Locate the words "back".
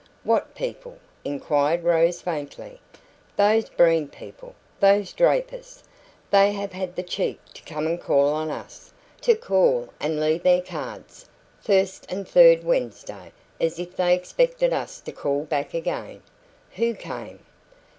15.43-15.75